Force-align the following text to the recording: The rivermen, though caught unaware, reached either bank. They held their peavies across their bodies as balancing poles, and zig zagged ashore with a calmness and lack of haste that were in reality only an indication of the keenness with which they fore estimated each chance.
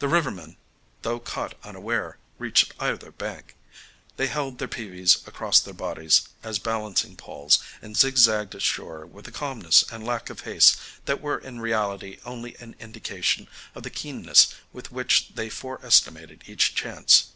The 0.00 0.08
rivermen, 0.08 0.58
though 1.00 1.18
caught 1.18 1.54
unaware, 1.64 2.18
reached 2.36 2.74
either 2.78 3.10
bank. 3.10 3.56
They 4.18 4.26
held 4.26 4.58
their 4.58 4.68
peavies 4.68 5.26
across 5.26 5.58
their 5.58 5.72
bodies 5.72 6.28
as 6.42 6.58
balancing 6.58 7.16
poles, 7.16 7.58
and 7.80 7.96
zig 7.96 8.18
zagged 8.18 8.54
ashore 8.54 9.06
with 9.06 9.26
a 9.26 9.32
calmness 9.32 9.86
and 9.90 10.04
lack 10.04 10.28
of 10.28 10.42
haste 10.42 10.76
that 11.06 11.22
were 11.22 11.38
in 11.38 11.60
reality 11.60 12.18
only 12.26 12.56
an 12.56 12.76
indication 12.78 13.48
of 13.74 13.84
the 13.84 13.88
keenness 13.90 14.48
with 14.70 14.92
which 14.92 15.28
they 15.34 15.48
fore 15.48 15.82
estimated 15.82 16.44
each 16.46 16.74
chance. 16.74 17.28